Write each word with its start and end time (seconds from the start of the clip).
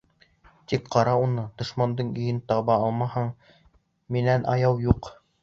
Тик 0.71 0.87
ҡара 0.95 1.11
уны, 1.25 1.43
дошмандың 1.63 2.09
өйөн 2.23 2.39
таба 2.53 2.79
алмаһаң, 2.87 3.31
минән 4.19 4.51
аяу 4.57 4.83
юҡ. 4.89 5.13